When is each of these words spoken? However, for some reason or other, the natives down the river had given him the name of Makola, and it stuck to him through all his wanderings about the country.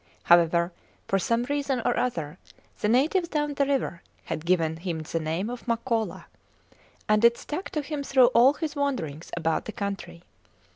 However, 0.23 0.71
for 1.07 1.19
some 1.19 1.43
reason 1.43 1.79
or 1.85 1.95
other, 1.95 2.39
the 2.79 2.89
natives 2.89 3.27
down 3.29 3.53
the 3.53 3.67
river 3.67 4.01
had 4.25 4.47
given 4.47 4.77
him 4.77 5.01
the 5.03 5.19
name 5.19 5.47
of 5.47 5.67
Makola, 5.67 6.25
and 7.07 7.23
it 7.23 7.37
stuck 7.37 7.69
to 7.69 7.83
him 7.83 8.01
through 8.01 8.31
all 8.33 8.53
his 8.53 8.75
wanderings 8.75 9.29
about 9.37 9.65
the 9.65 9.71
country. 9.71 10.23